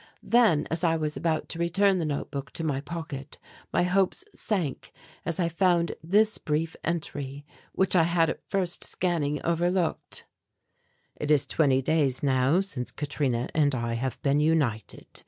Then, 0.23 0.67
as 0.71 0.83
I 0.83 0.95
was 0.97 1.15
about 1.15 1.47
to 1.49 1.59
return 1.59 1.99
the 1.99 2.05
notebook 2.07 2.49
to 2.53 2.63
my 2.63 2.81
pocket, 2.81 3.37
my 3.71 3.83
hopes 3.83 4.25
sank 4.33 4.91
as 5.25 5.39
I 5.39 5.47
found 5.47 5.93
this 6.03 6.39
brief 6.39 6.75
entry 6.83 7.45
which 7.73 7.95
I 7.95 8.01
had 8.05 8.27
at 8.27 8.41
first 8.49 8.83
scanning 8.83 9.39
overlooked: 9.45 10.25
"It 11.17 11.29
is 11.29 11.45
twenty 11.45 11.83
days 11.83 12.23
now 12.23 12.61
since 12.61 12.89
Katrina 12.89 13.47
and 13.53 13.75
I 13.75 13.93
have 13.93 14.19
been 14.23 14.39
united. 14.39 15.05